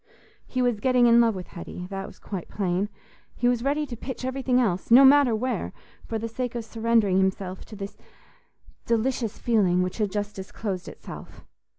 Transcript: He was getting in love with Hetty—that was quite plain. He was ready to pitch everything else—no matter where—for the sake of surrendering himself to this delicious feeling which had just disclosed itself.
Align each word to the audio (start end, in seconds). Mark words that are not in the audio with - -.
He 0.47 0.63
was 0.63 0.79
getting 0.79 1.05
in 1.05 1.21
love 1.21 1.35
with 1.35 1.49
Hetty—that 1.49 2.07
was 2.07 2.17
quite 2.17 2.49
plain. 2.49 2.89
He 3.35 3.47
was 3.47 3.61
ready 3.63 3.85
to 3.85 3.95
pitch 3.95 4.25
everything 4.25 4.59
else—no 4.59 5.05
matter 5.05 5.35
where—for 5.35 6.17
the 6.17 6.27
sake 6.27 6.55
of 6.55 6.65
surrendering 6.65 7.19
himself 7.19 7.65
to 7.65 7.75
this 7.75 7.97
delicious 8.87 9.37
feeling 9.37 9.83
which 9.83 9.99
had 9.99 10.11
just 10.11 10.35
disclosed 10.35 10.87
itself. 10.87 11.45